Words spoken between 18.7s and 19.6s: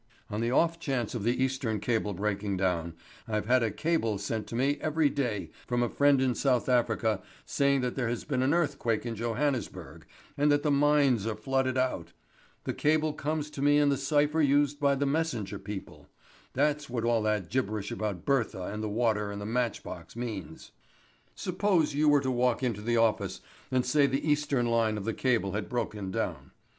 and the water and the